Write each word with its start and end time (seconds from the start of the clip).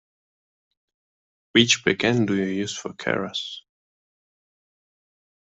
Which 1.51 1.85
backend 1.85 2.25
do 2.25 2.35
you 2.35 2.45
use 2.45 2.75
for 2.75 2.91
Keras? 2.95 3.59